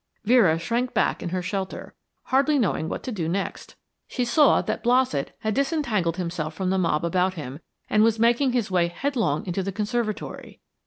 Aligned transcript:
Vera 0.25 0.57
shrank 0.57 0.95
back 0.95 1.21
in 1.21 1.29
her 1.29 1.43
shelter, 1.43 1.93
hardly 2.23 2.57
knowing 2.57 2.89
what 2.89 3.03
to 3.03 3.11
do 3.11 3.29
next. 3.29 3.75
She 4.07 4.25
saw 4.25 4.63
that 4.63 4.81
Blossett 4.83 5.35
had 5.41 5.53
disentangled 5.53 6.17
himself 6.17 6.55
from 6.55 6.71
the 6.71 6.79
mob 6.79 7.05
about 7.05 7.35
him 7.35 7.59
and 7.87 8.01
was 8.01 8.17
making 8.17 8.51
his 8.51 8.71
way 8.71 8.87
headlong 8.87 9.45
into 9.45 9.61
the 9.61 9.71
conservatory. 9.71 10.59